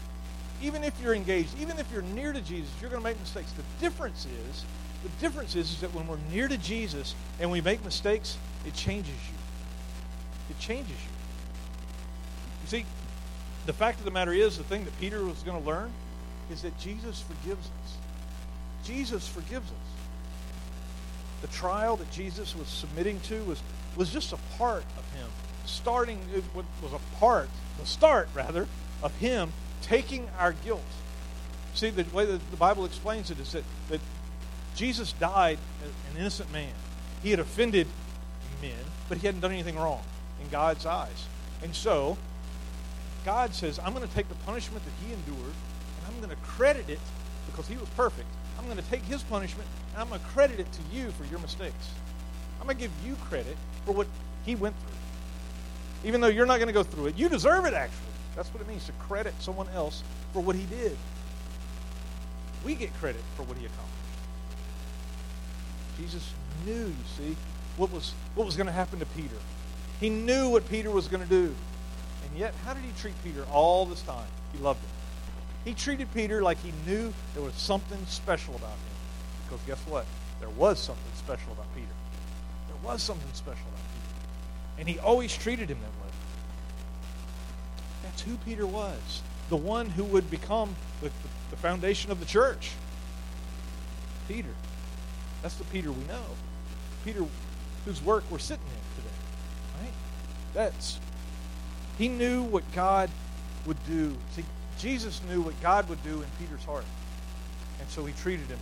[0.59, 3.51] Even if you're engaged, even if you're near to Jesus, you're going to make mistakes.
[3.51, 4.65] The difference is,
[5.03, 8.73] the difference is, is that when we're near to Jesus and we make mistakes, it
[8.73, 9.37] changes you.
[10.49, 11.11] It changes you.
[12.63, 12.85] You see,
[13.67, 15.91] the fact of the matter is, the thing that Peter was going to learn
[16.51, 17.97] is that Jesus forgives us.
[18.83, 19.77] Jesus forgives us.
[21.41, 23.61] The trial that Jesus was submitting to was,
[23.99, 25.29] was just a part of him.
[25.65, 28.65] Starting, it was a part, the start, rather,
[29.03, 30.81] of him taking our guilt.
[31.75, 33.99] See, the way that the Bible explains it is that, that
[34.75, 36.71] Jesus died an innocent man.
[37.21, 37.87] He had offended
[38.61, 38.71] men,
[39.09, 40.01] but he hadn't done anything wrong
[40.41, 41.25] in God's eyes.
[41.61, 42.17] And so,
[43.25, 46.41] God says, I'm going to take the punishment that he endured, and I'm going to
[46.43, 46.99] credit it
[47.47, 48.29] because he was perfect.
[48.57, 51.25] I'm going to take his punishment, and I'm going to credit it to you for
[51.25, 51.91] your mistakes.
[52.59, 54.07] I'm going to give you credit for what
[54.45, 56.07] he went through.
[56.07, 57.97] Even though you're not going to go through it, you deserve it, actually.
[58.35, 60.95] That's what it means to credit someone else for what he did.
[62.65, 63.95] We get credit for what he accomplished.
[65.97, 66.33] Jesus
[66.65, 67.35] knew, you see,
[67.77, 69.35] what was, what was going to happen to Peter.
[69.99, 71.53] He knew what Peter was going to do.
[72.29, 74.27] And yet, how did he treat Peter all this time?
[74.53, 74.89] He loved him.
[75.65, 78.95] He treated Peter like he knew there was something special about him.
[79.47, 80.05] Because guess what?
[80.39, 81.87] There was something special about Peter.
[82.83, 84.79] Was something special about Peter.
[84.79, 86.11] And he always treated him that way.
[88.03, 89.21] That's who Peter was.
[89.49, 91.11] The one who would become the,
[91.49, 92.71] the foundation of the church.
[94.27, 94.49] Peter.
[95.41, 96.23] That's the Peter we know.
[97.03, 97.25] Peter
[97.85, 99.15] whose work we're sitting in today.
[99.81, 99.93] Right?
[100.53, 100.99] That's
[101.97, 103.09] he knew what God
[103.65, 104.15] would do.
[104.31, 104.45] See,
[104.77, 106.85] Jesus knew what God would do in Peter's heart.
[107.81, 108.59] And so he treated him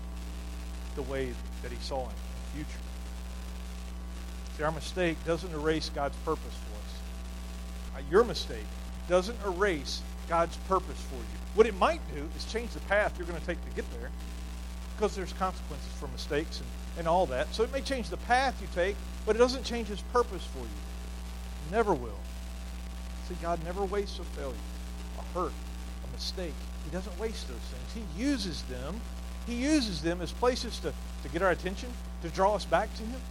[0.96, 2.84] the way that he saw him in the future.
[4.58, 7.96] See, our mistake doesn't erase God's purpose for us.
[7.96, 8.66] Uh, your mistake
[9.08, 11.38] doesn't erase God's purpose for you.
[11.54, 14.10] What it might do is change the path you're going to take to get there
[14.96, 17.54] because there's consequences for mistakes and, and all that.
[17.54, 18.96] So it may change the path you take,
[19.28, 21.72] but it doesn't change his purpose for you.
[21.72, 22.20] Never will.
[23.30, 24.56] See, God never wastes a failure,
[25.20, 25.54] a hurt,
[26.10, 26.54] a mistake.
[26.84, 28.08] He doesn't waste those things.
[28.16, 29.00] He uses them.
[29.46, 30.94] He uses them as places to,
[31.24, 31.90] to get our attention,
[32.24, 33.22] to draw us back to him,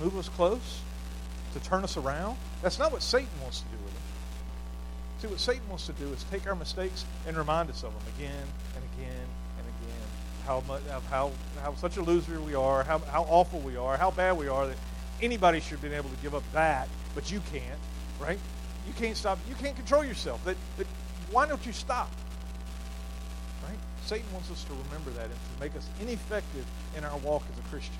[0.00, 0.80] move us close,
[1.54, 2.36] to turn us around.
[2.62, 5.22] That's not what Satan wants to do with us.
[5.22, 8.14] See, what Satan wants to do is take our mistakes and remind us of them
[8.16, 9.26] again and again
[9.58, 10.06] and again.
[10.44, 11.32] How much, how,
[11.62, 14.66] how such a loser we are, how, how awful we are, how bad we are
[14.66, 14.76] that
[15.22, 17.80] anybody should have been able to give up that, but you can't,
[18.20, 18.38] right?
[18.86, 19.38] You can't stop.
[19.48, 20.44] You can't control yourself.
[20.44, 20.86] That, that,
[21.30, 22.10] why don't you stop?
[23.66, 23.78] Right?
[24.04, 26.64] Satan wants us to remember that and to make us ineffective
[26.96, 27.96] in our walk as a Christian.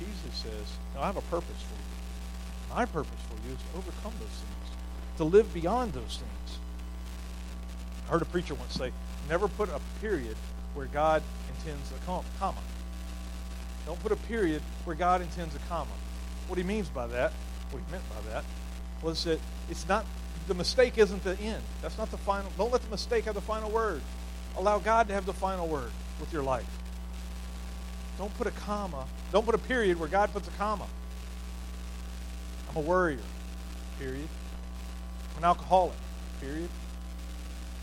[0.00, 2.74] Jesus says, no, I have a purpose for you.
[2.74, 4.76] My purpose for you is to overcome those things,
[5.18, 6.58] to live beyond those things.
[8.08, 8.92] I heard a preacher once say,
[9.28, 10.36] never put a period
[10.74, 11.22] where God
[11.56, 12.58] intends a comma.
[13.86, 15.90] Don't put a period where God intends a comma.
[16.48, 17.32] What he means by that,
[17.70, 18.44] what he meant by that,
[19.02, 20.06] was that it's not
[20.48, 21.62] the mistake isn't the end.
[21.82, 22.50] That's not the final.
[22.56, 24.00] Don't let the mistake have the final word.
[24.56, 26.66] Allow God to have the final word with your life.
[28.18, 29.06] Don't put a comma.
[29.32, 30.86] Don't put a period where God puts a comma.
[32.68, 33.18] I'm a worrier.
[33.98, 34.28] Period.
[35.32, 35.96] I'm an alcoholic.
[36.40, 36.68] Period.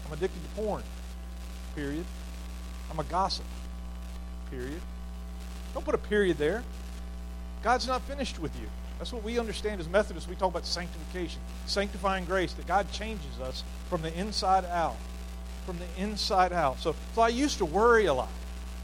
[0.06, 0.84] I'm addicted to porn.
[1.76, 2.06] Period.
[2.90, 3.46] I'm a gossip.
[4.50, 4.80] Period.
[5.74, 6.64] Don't put a period there.
[7.64, 8.68] God's not finished with you.
[8.98, 10.30] That's what we understand as Methodists.
[10.30, 14.96] We talk about sanctification, sanctifying grace, that God changes us from the inside out.
[15.66, 16.80] From the inside out.
[16.80, 18.30] So, so I used to worry a lot,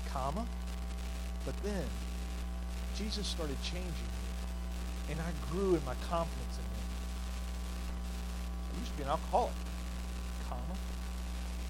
[0.10, 0.46] comma,
[1.46, 1.86] but then
[2.96, 6.88] Jesus started changing me, and I grew in my confidence in Him.
[8.74, 9.54] I used to be an alcoholic,
[10.48, 10.78] comma,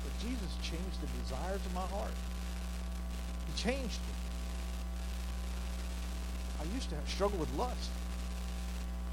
[0.03, 2.13] but Jesus changed the desires of my heart.
[3.47, 4.13] He changed me.
[6.61, 7.89] I used to have struggle with lust.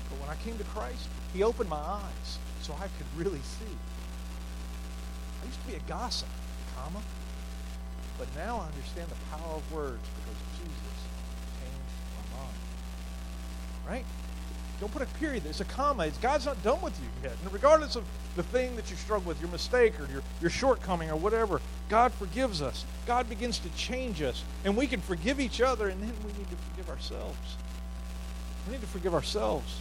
[0.08, 3.76] But when I came to Christ, he opened my eyes so I could really see.
[5.42, 6.28] I used to be a gossip,
[6.76, 7.00] comma,
[8.20, 10.96] but now I understand the power of words because Jesus
[11.58, 11.74] changed
[12.14, 12.56] my mind.
[13.88, 14.04] Right?
[14.78, 15.42] Don't put a period.
[15.42, 15.50] There.
[15.50, 16.06] It's a comma.
[16.06, 17.32] It's God's not done with you yet.
[17.42, 18.04] And regardless of
[18.36, 22.12] the thing that you struggle with, your mistake or your, your shortcoming or whatever, God
[22.12, 22.84] forgives us.
[23.06, 24.44] God begins to change us.
[24.66, 27.56] And we can forgive each other, and then we need to forgive ourselves.
[28.66, 29.80] We need to forgive ourselves.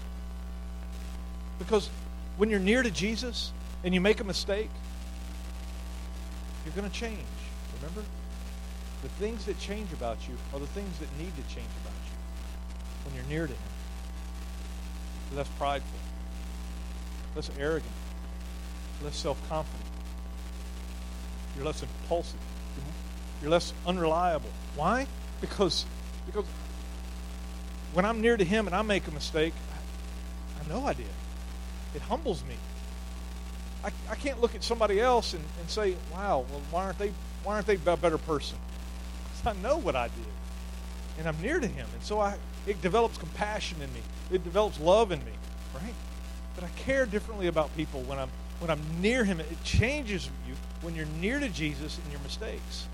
[1.59, 1.89] Because
[2.37, 3.51] when you're near to Jesus
[3.83, 4.69] and you make a mistake,
[6.65, 7.19] you're going to change.
[7.81, 8.01] Remember?
[9.01, 13.05] The things that change about you are the things that need to change about you
[13.05, 13.71] when you're near to Him.
[15.35, 15.99] Less prideful,
[17.35, 17.93] less arrogant,
[19.03, 19.85] less self-confident.
[21.55, 22.39] You're less impulsive.
[23.41, 24.49] You're less unreliable.
[24.75, 25.07] Why?
[25.39, 25.85] Because
[26.25, 26.45] because
[27.93, 31.05] when I'm near to Him and I make a mistake, I, I know I did.
[31.95, 32.55] It humbles me.
[33.83, 37.13] I, I can't look at somebody else and, and say, wow, well, why aren't they
[37.43, 38.57] why aren't they a better person?
[39.45, 40.25] I know what I did.
[41.17, 41.87] And I'm near to him.
[41.93, 44.01] And so I it develops compassion in me.
[44.31, 45.31] It develops love in me.
[45.73, 45.93] Right?
[46.55, 49.39] But I care differently about people when I'm when I'm near him.
[49.39, 52.87] It changes you when you're near to Jesus in your mistakes.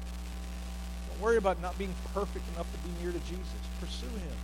[1.10, 3.46] Don't worry about not being perfect enough to be near to Jesus.
[3.80, 4.38] Pursue him.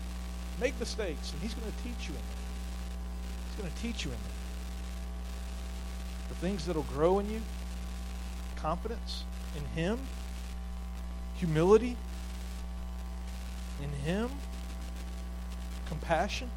[0.60, 2.42] Make mistakes, and he's going to teach you in that.
[3.50, 4.34] He's going to teach you in that.
[6.30, 7.42] The things that'll grow in you
[8.62, 9.24] confidence
[9.58, 10.00] in Him,
[11.42, 11.98] humility
[13.82, 14.30] in Him,
[15.88, 16.52] compassion.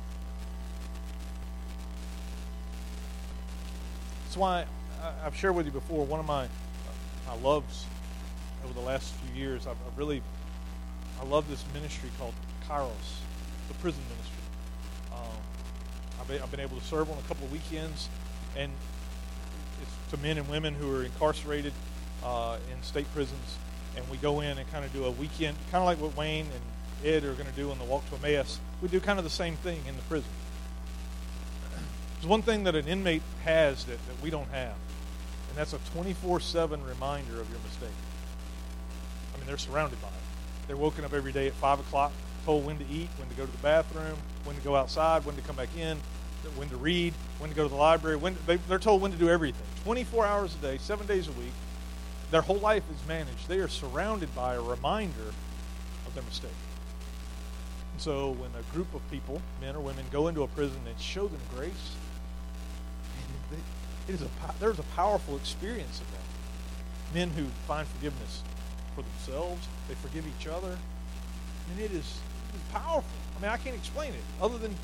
[4.24, 4.66] That's why
[5.24, 6.48] I've shared with you before one of my
[7.26, 7.86] my loves
[8.62, 9.66] over the last few years.
[9.66, 10.20] I've, really
[11.18, 12.34] I love this ministry called
[12.68, 12.90] Kairos,
[13.68, 14.42] the prison ministry.
[15.14, 15.20] Um,
[16.20, 18.10] I've, been, I've been able to serve on a couple of weekends,
[18.54, 18.70] and
[19.80, 21.72] it's to men and women who are incarcerated
[22.22, 23.56] uh, in state prisons,
[23.96, 26.46] and we go in and kind of do a weekend, kind of like what Wayne
[26.46, 28.58] and Ed are going to do on the Walk to Emmaus.
[28.82, 30.30] We do kind of the same thing in the prison.
[32.14, 34.74] There's one thing that an inmate has that, that we don't have,
[35.48, 37.88] and that's a 24-7 reminder of your mistake.
[39.34, 40.14] I mean, they're surrounded by it.
[40.66, 42.12] They're woken up every day at 5 o'clock,
[42.44, 45.36] told when to eat, when to go to the bathroom, when to go outside, when
[45.36, 45.98] to come back in,
[46.56, 48.16] when to read, when to go to the library.
[48.16, 49.66] When they, they're told when to do everything.
[49.84, 51.52] 24 hours a day, seven days a week.
[52.34, 53.46] Their whole life is managed.
[53.46, 55.28] They are surrounded by a reminder
[56.04, 56.50] of their mistake.
[57.92, 60.98] And so when a group of people, men or women, go into a prison and
[60.98, 61.94] show them grace,
[64.08, 67.14] it is a, there's a powerful experience of that.
[67.16, 68.42] Men who find forgiveness
[68.96, 70.76] for themselves, they forgive each other.
[71.68, 73.04] Mean, it is, it is powerful.
[73.38, 74.74] I mean, I can't explain it other than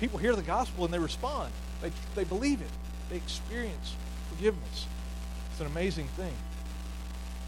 [0.00, 1.52] people hear the gospel and they respond.
[1.80, 2.70] They, they believe it.
[3.08, 3.94] They experience
[4.30, 4.86] forgiveness.
[5.56, 6.34] It's an amazing thing.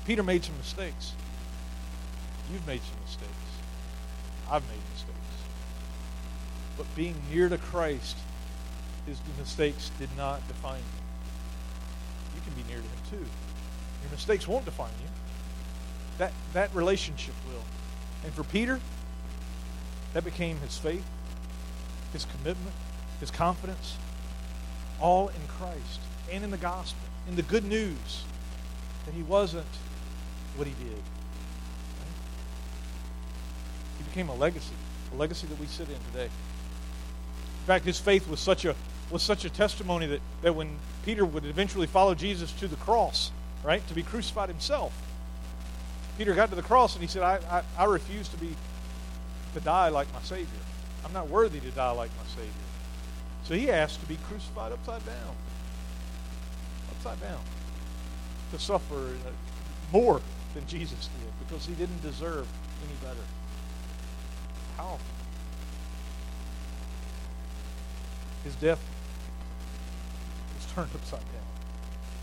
[0.07, 1.13] Peter made some mistakes.
[2.51, 3.31] You've made some mistakes.
[4.51, 5.19] I've made mistakes.
[6.79, 8.17] But being near to Christ,
[9.07, 12.37] his mistakes did not define you.
[12.37, 13.31] You can be near to him too.
[14.03, 15.11] Your mistakes won't define you.
[16.17, 17.65] That, that relationship will.
[18.25, 18.81] And for Peter,
[20.15, 21.05] that became his faith,
[22.15, 22.75] his commitment,
[23.21, 23.99] his confidence,
[24.99, 26.01] all in Christ
[26.33, 28.25] and in the gospel, in the good news
[29.05, 29.67] that he wasn't
[30.57, 31.03] what he did.
[33.99, 34.75] He became a legacy,
[35.13, 36.25] a legacy that we sit in today.
[36.25, 38.75] In fact, his faith was such a
[39.11, 43.31] was such a testimony that, that when Peter would eventually follow Jesus to the cross,
[43.65, 44.93] right, to be crucified himself,
[46.19, 48.55] Peter got to the cross and he said, I, I, I refuse to be
[49.55, 50.61] to die like my Savior.
[51.07, 52.53] I'm not worthy to die like my Savior.
[53.45, 55.35] So he asked to be crucified upside down.
[56.99, 57.41] Upside down.
[58.53, 59.31] To suffer uh,
[59.93, 60.21] more
[60.55, 62.47] than Jesus did because he didn't deserve
[62.85, 63.25] any better.
[64.77, 65.01] Powerful.
[68.45, 68.81] His death
[70.57, 71.49] was turned upside down.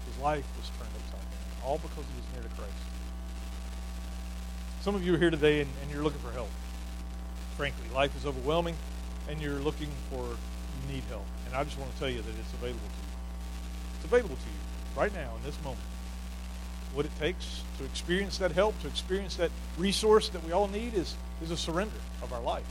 [0.08, 1.66] His life was turned upside down.
[1.66, 2.74] All because he was near to Christ.
[4.82, 6.50] Some of you are here today and, and you're looking for help
[7.56, 7.88] frankly.
[7.94, 8.76] Life is overwhelming,
[9.30, 11.26] and you're looking for, you need help.
[11.48, 13.16] And I just want to tell you that it's available to you.
[13.96, 14.65] It's available to you
[14.96, 15.82] right now in this moment.
[16.94, 20.94] What it takes to experience that help, to experience that resource that we all need
[20.94, 22.64] is, is a surrender of our life.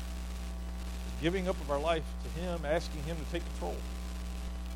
[1.20, 3.76] Giving up of our life to Him, asking Him to take control.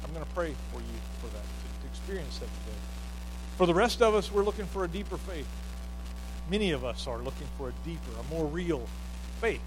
[0.04, 2.78] I'm going to pray for you for that, to, to experience that today.
[3.56, 5.48] For the rest of us, we're looking for a deeper faith.
[6.50, 8.86] Many of us are looking for a deeper, a more real
[9.40, 9.60] faith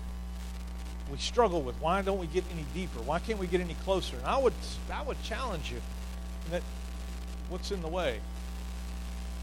[1.11, 1.75] we struggle with.
[1.81, 3.01] Why don't we get any deeper?
[3.01, 4.15] Why can't we get any closer?
[4.17, 4.53] And I would
[4.91, 5.81] I would challenge you
[6.49, 6.63] that
[7.51, 8.19] what's in the way?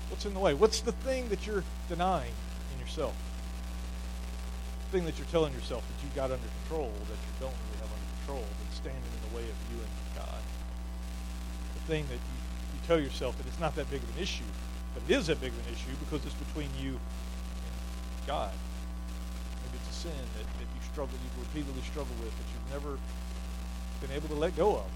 [0.09, 0.55] What's in the way?
[0.55, 2.33] What's the thing that you're denying
[2.75, 3.15] in yourself?
[4.91, 7.81] The thing that you're telling yourself that you've got under control that you don't really
[7.85, 10.43] have under control that's standing in the way of you and God.
[11.75, 12.37] The thing that you,
[12.73, 14.49] you tell yourself that it's not that big of an issue,
[14.95, 18.57] but it is that big of an issue because it's between you and God.
[19.69, 22.99] Maybe it's a sin that, that struggle you've repeatedly struggled with that you've never
[24.01, 24.91] been able to let go of.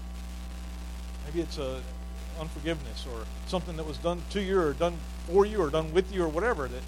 [1.25, 1.79] Maybe it's a
[2.39, 6.13] unforgiveness or something that was done to you or done for you or done with
[6.13, 6.81] you or whatever that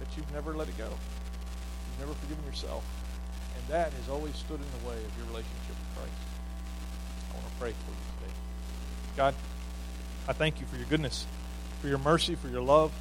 [0.00, 0.88] that you've never let it go.
[0.88, 2.84] You've never forgiven yourself.
[3.56, 6.12] And that has always stood in the way of your relationship with Christ.
[7.30, 8.34] I want to pray for you today.
[9.16, 9.34] God,
[10.28, 11.26] I thank you for your goodness,
[11.80, 12.92] for your mercy, for your love.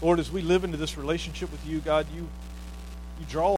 [0.00, 2.28] Lord, as we live into this relationship with you, God, you,
[3.18, 3.54] you draw